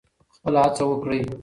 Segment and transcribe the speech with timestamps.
[0.35, 1.21] خپله هڅه وکړئ.